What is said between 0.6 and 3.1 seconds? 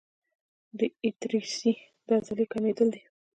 د ایټریسي د عضلې کمېدل دي.